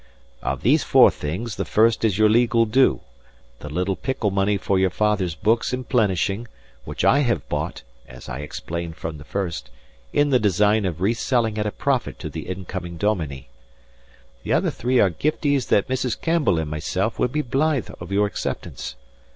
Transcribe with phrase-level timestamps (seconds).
[0.41, 3.01] "Of these four things, the first is your legal due:
[3.59, 6.47] the little pickle money for your father's books and plenishing,
[6.85, 9.69] which I have bought (as I have explained from the first)
[10.11, 13.49] in the design of re selling at a profit to the incoming dominie.
[14.41, 16.19] The other three are gifties that Mrs.
[16.19, 18.95] Campbell and myself would be blithe of your acceptance.